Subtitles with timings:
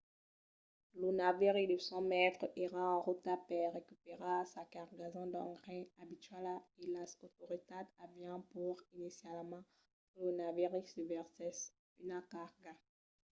[0.99, 6.83] lo naviri de 100 mètres èra en rota per recuperar sa cargason d'engrais abituala e
[6.95, 9.65] las autoritats avián paur inicialament
[10.11, 11.67] que lo naviri ne versèsse
[12.03, 12.71] una carga